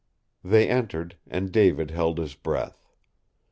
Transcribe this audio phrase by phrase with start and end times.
[0.43, 2.87] They entered, and David held his breath.